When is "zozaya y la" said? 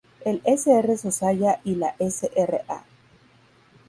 0.97-1.93